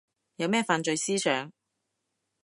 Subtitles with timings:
[0.37, 1.53] 有咩犯罪思想